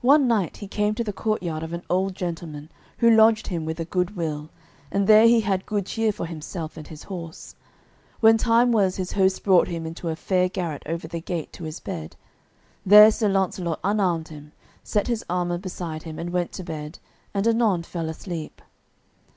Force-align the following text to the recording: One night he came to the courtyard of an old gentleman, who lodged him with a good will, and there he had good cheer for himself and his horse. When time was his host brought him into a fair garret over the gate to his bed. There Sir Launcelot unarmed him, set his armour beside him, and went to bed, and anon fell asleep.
One 0.00 0.26
night 0.26 0.56
he 0.56 0.66
came 0.66 0.96
to 0.96 1.04
the 1.04 1.12
courtyard 1.12 1.62
of 1.62 1.72
an 1.72 1.84
old 1.88 2.16
gentleman, 2.16 2.70
who 2.98 3.08
lodged 3.08 3.46
him 3.46 3.64
with 3.64 3.78
a 3.78 3.84
good 3.84 4.16
will, 4.16 4.50
and 4.90 5.06
there 5.06 5.28
he 5.28 5.42
had 5.42 5.64
good 5.64 5.86
cheer 5.86 6.10
for 6.10 6.26
himself 6.26 6.76
and 6.76 6.88
his 6.88 7.04
horse. 7.04 7.54
When 8.18 8.36
time 8.36 8.72
was 8.72 8.96
his 8.96 9.12
host 9.12 9.44
brought 9.44 9.68
him 9.68 9.86
into 9.86 10.08
a 10.08 10.16
fair 10.16 10.48
garret 10.48 10.82
over 10.86 11.06
the 11.06 11.20
gate 11.20 11.52
to 11.52 11.62
his 11.62 11.78
bed. 11.78 12.16
There 12.84 13.12
Sir 13.12 13.28
Launcelot 13.28 13.78
unarmed 13.84 14.26
him, 14.26 14.50
set 14.82 15.06
his 15.06 15.24
armour 15.30 15.58
beside 15.58 16.02
him, 16.02 16.18
and 16.18 16.30
went 16.30 16.50
to 16.54 16.64
bed, 16.64 16.98
and 17.32 17.46
anon 17.46 17.84
fell 17.84 18.08
asleep. 18.08 18.60